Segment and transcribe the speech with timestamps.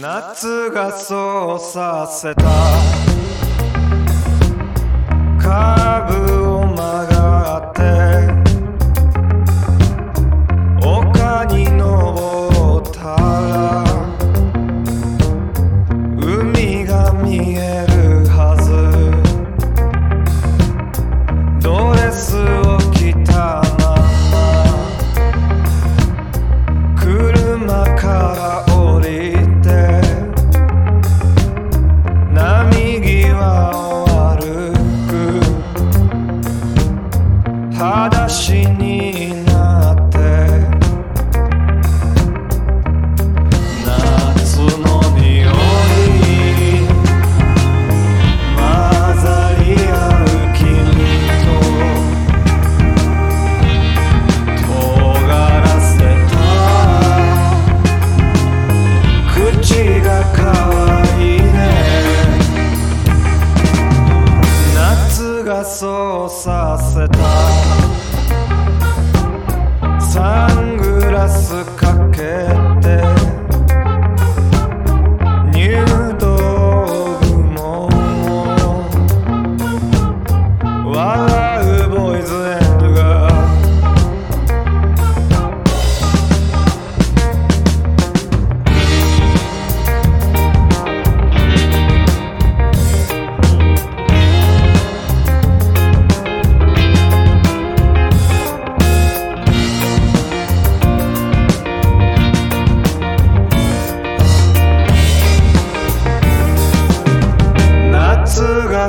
[0.00, 2.93] 夏がそうさせた。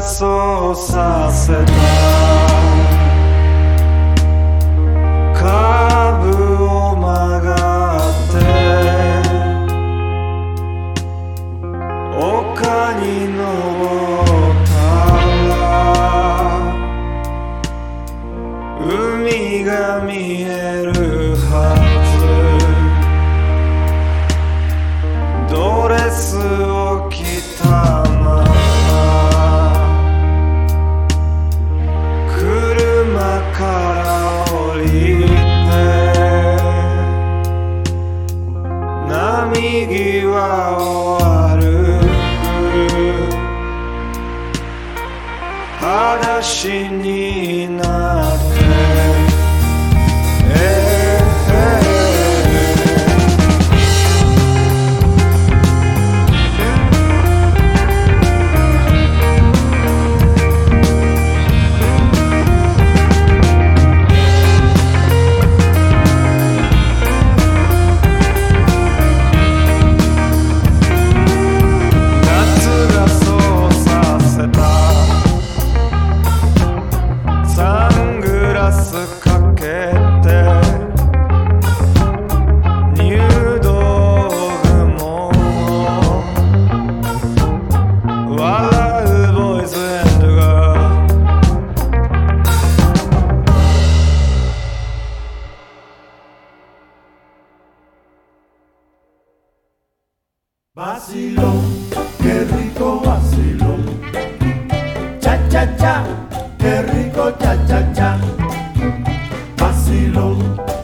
[0.05, 2.54] co sa se dá.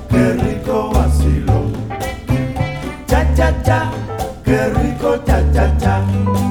[0.09, 1.71] qué rico vacilo.
[3.07, 3.91] Cha cha cha,
[4.43, 5.41] qué rico cha
[5.79, 6.50] cha.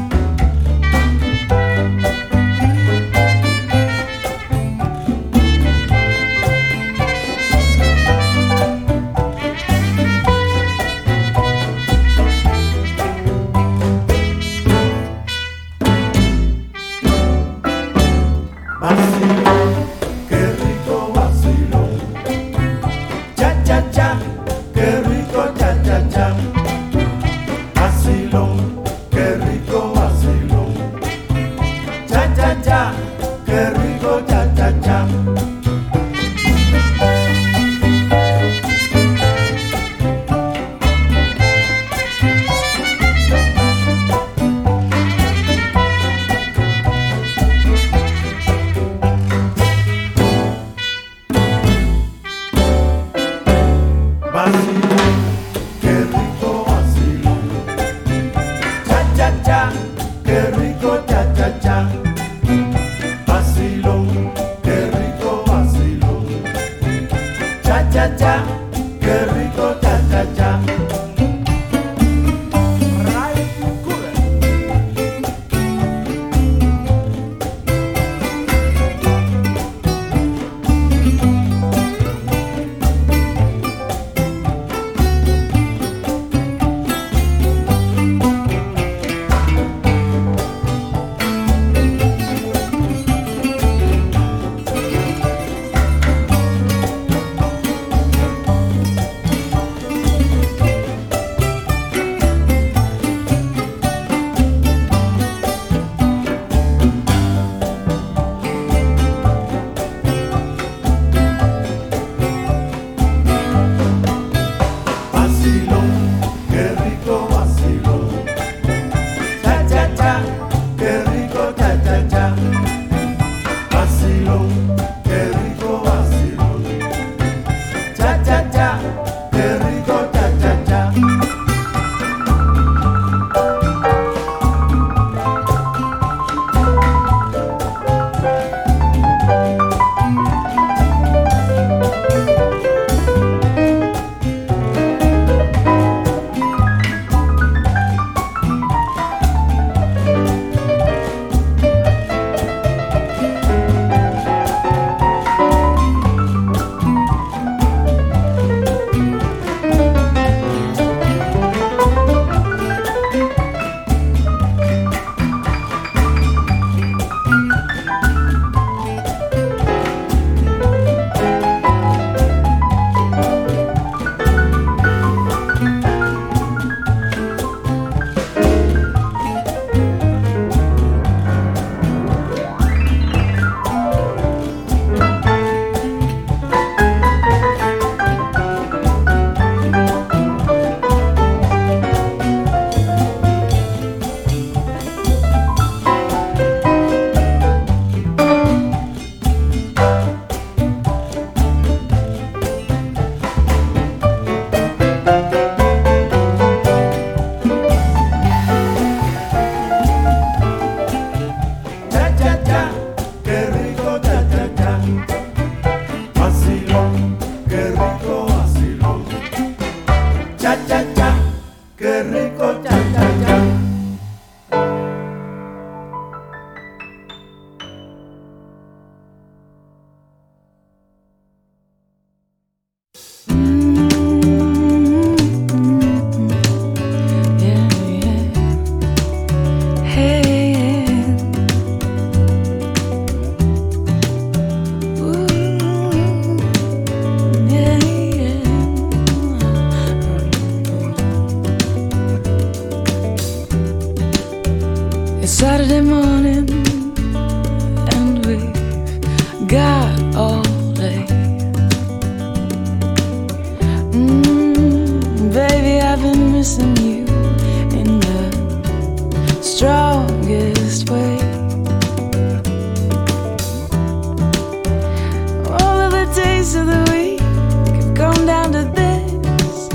[276.41, 279.69] days of the week have come down to this.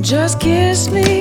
[0.00, 1.11] Just kiss me.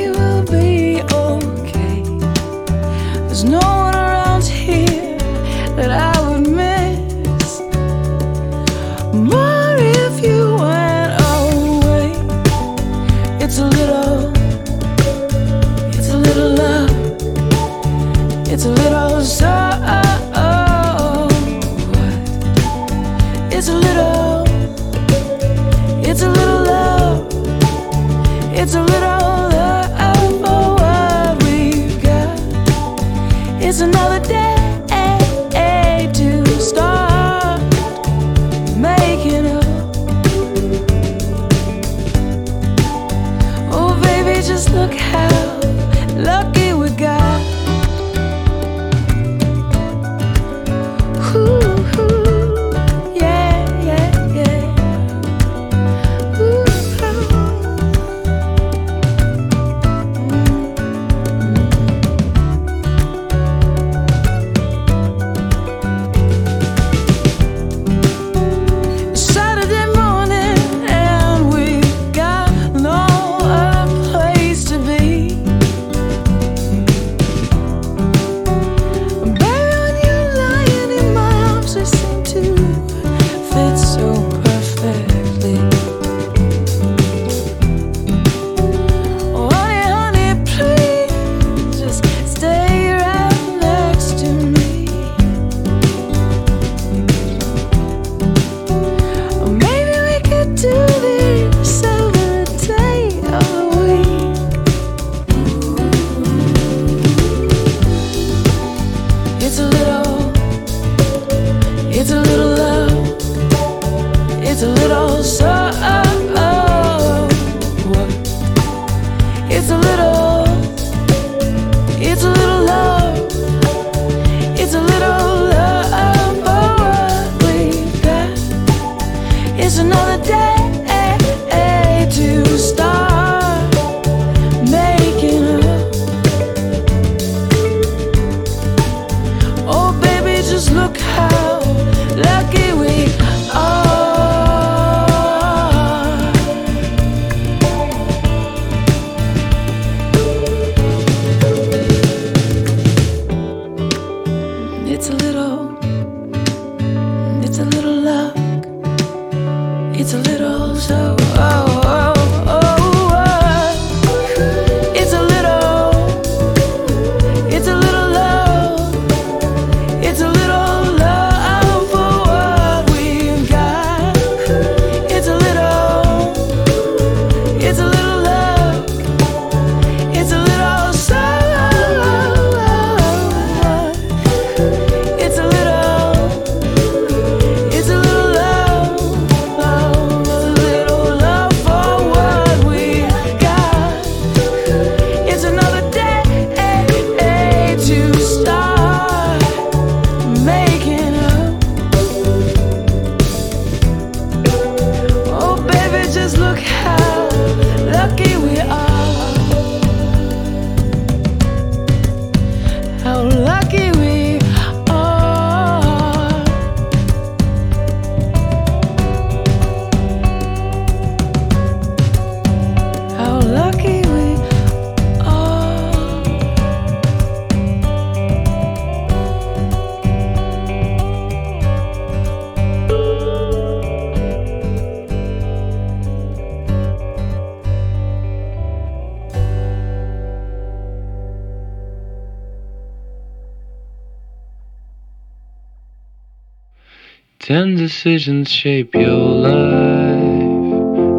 [247.54, 250.24] Ten decisions shape your life?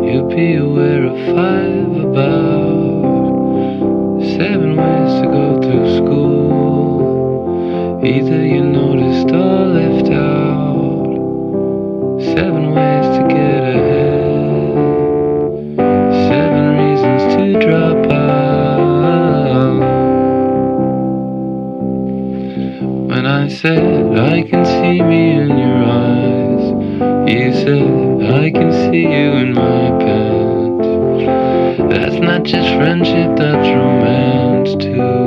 [0.08, 3.02] You be aware of five about
[4.38, 8.00] seven ways to go through school.
[8.02, 11.04] Either you noticed or left out.
[12.34, 14.76] Seven ways to get ahead.
[16.30, 19.80] Seven reasons to drop out.
[23.10, 25.71] When I said I can see me in your
[32.44, 35.21] just friendship that's romance too.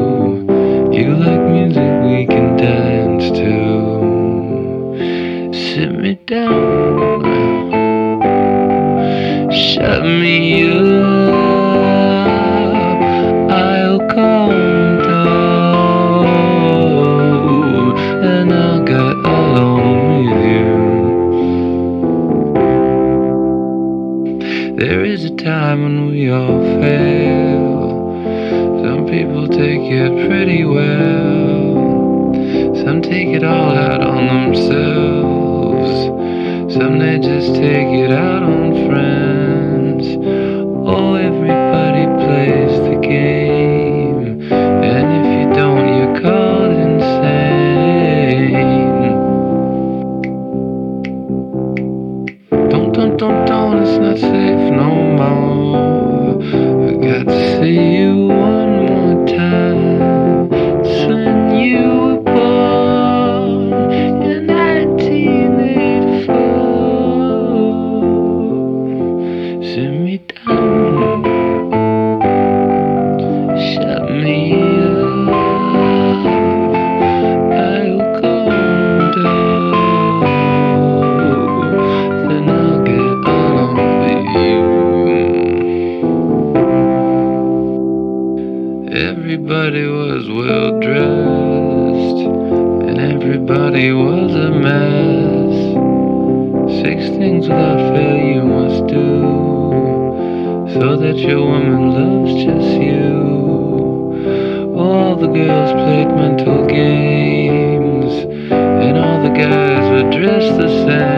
[105.25, 108.13] the girls played mental games,
[108.51, 111.14] and all the guys were dressed the same.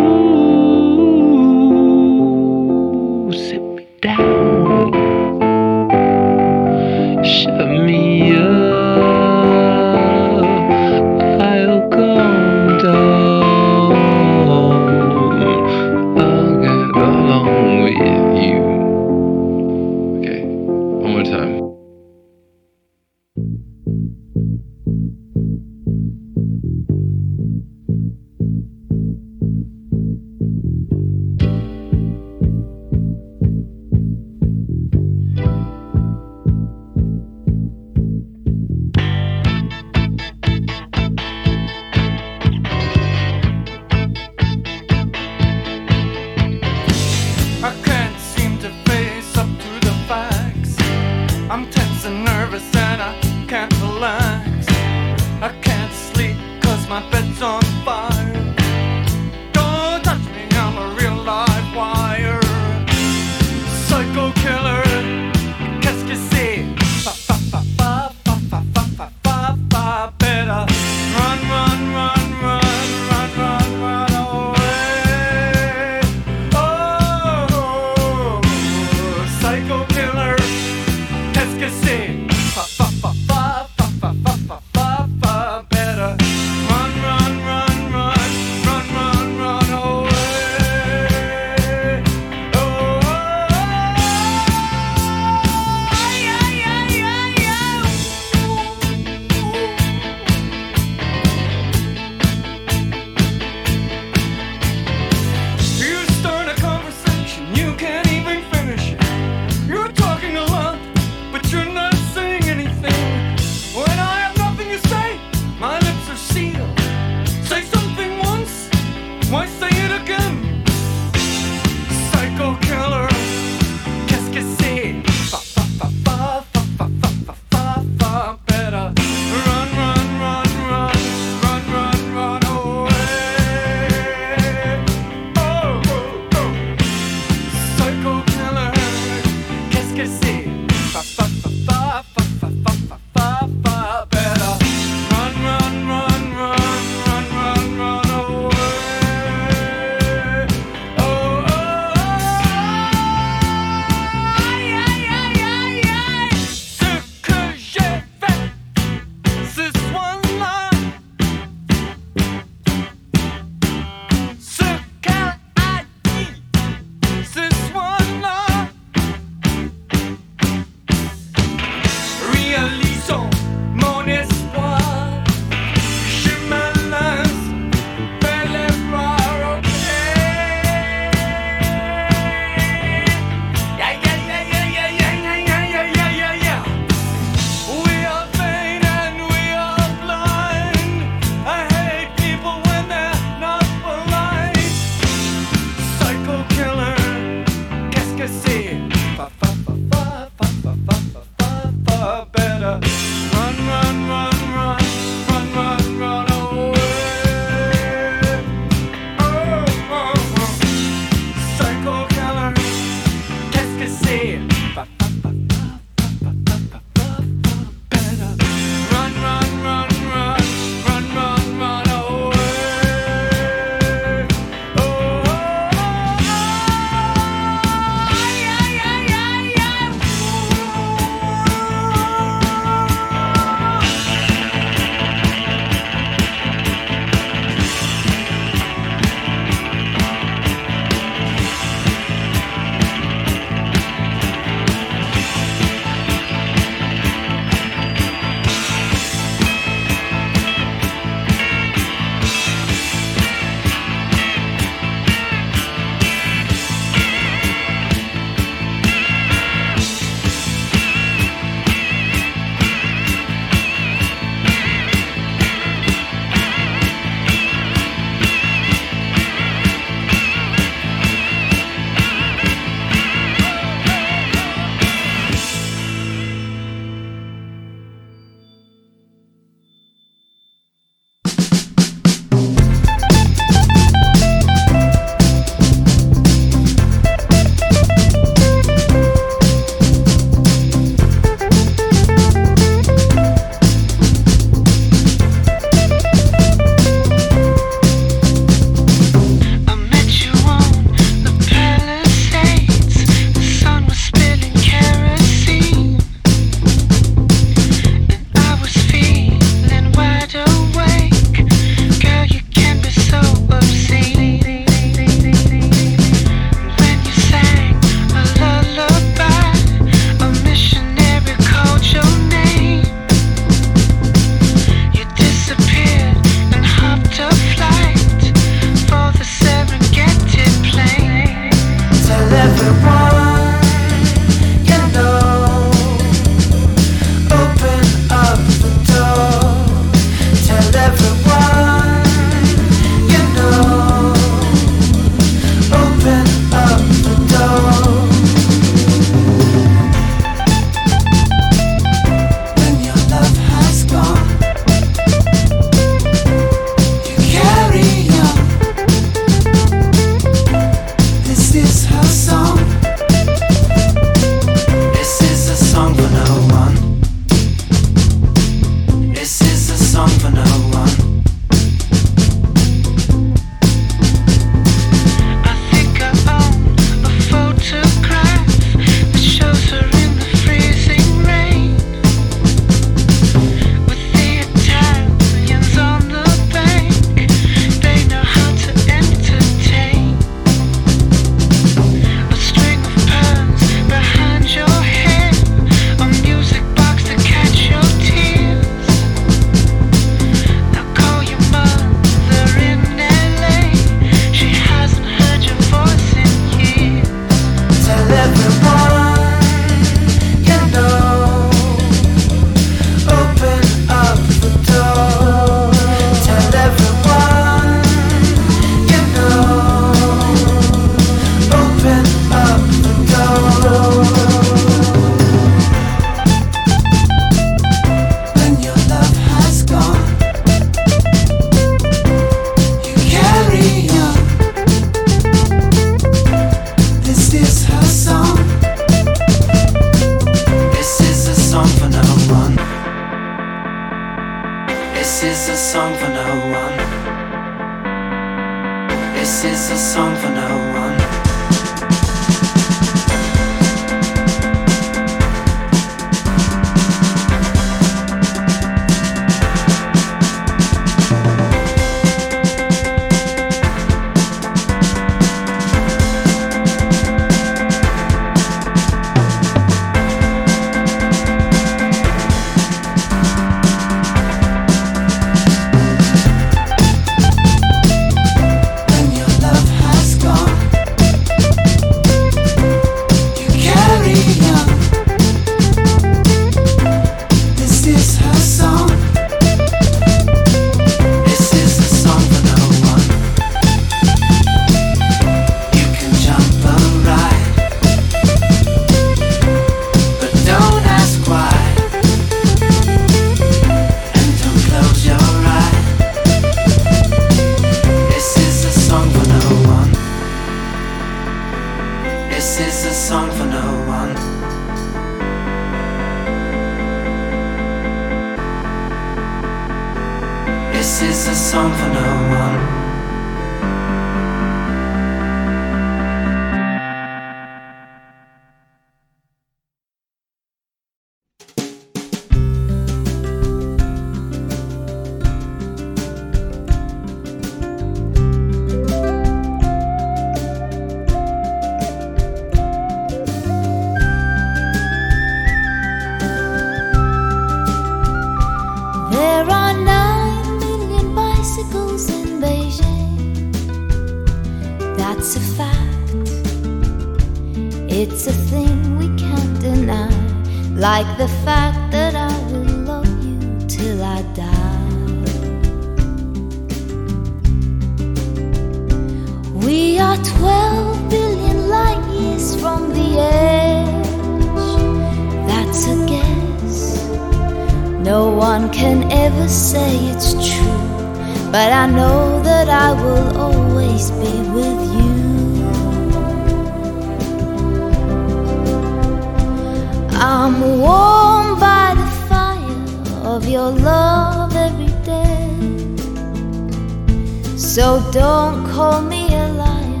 [597.64, 600.00] So don't call me a liar,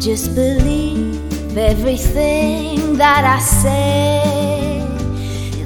[0.00, 1.20] just believe
[1.56, 4.80] everything that I say.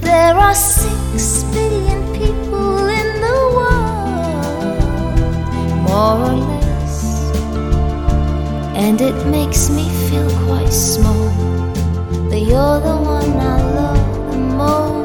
[0.01, 4.81] There are six billion people in the world,
[5.89, 7.31] more or less,
[8.75, 11.31] and it makes me feel quite small.
[12.29, 14.96] But you're the one I love the most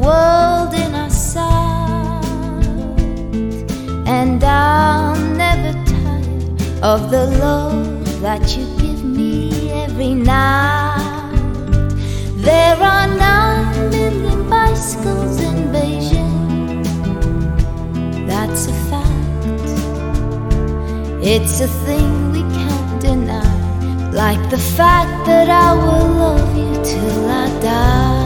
[0.00, 2.24] world in our sight,
[4.06, 11.20] and I'm never tired of the love that you give me every night.
[12.36, 16.84] There are nine million bicycles in Beijing.
[18.26, 19.68] That's a fact.
[21.22, 24.10] It's a thing we can't deny.
[24.12, 28.19] Like the fact that I will love you till I die.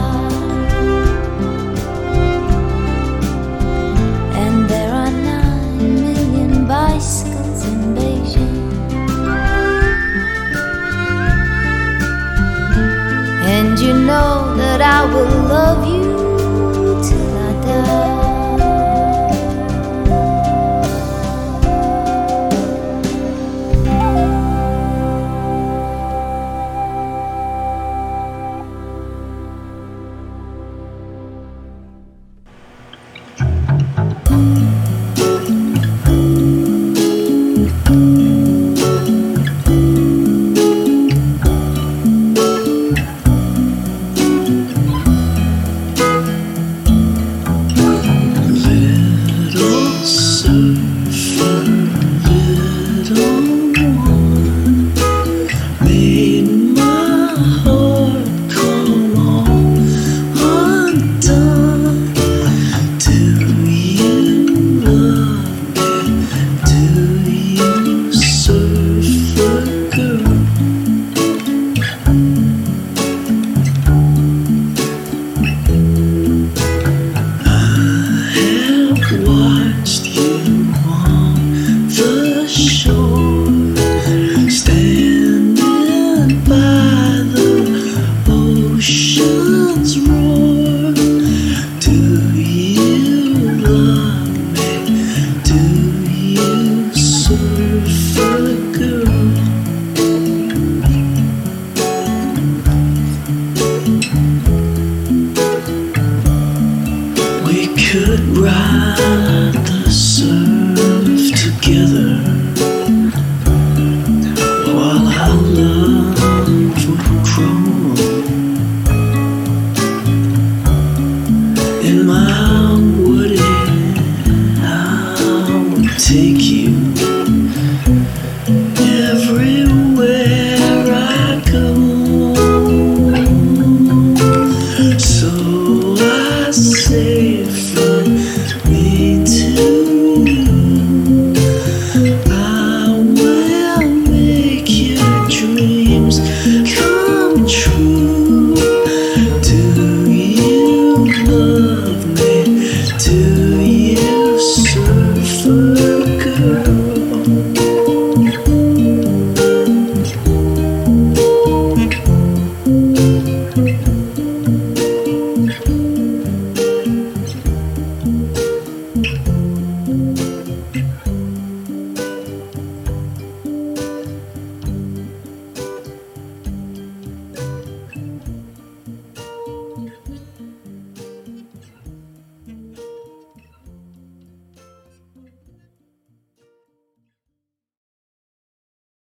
[14.05, 15.94] Know that I will love you